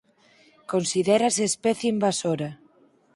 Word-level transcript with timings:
Considérase 0.71 1.43
especie 1.51 1.89
invasora. 1.95 2.49